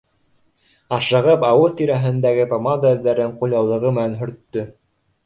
[0.95, 4.65] Ашығып ауыҙ тирәһендәге помада эҙҙәрен ҡулъяулығы менән һөрттө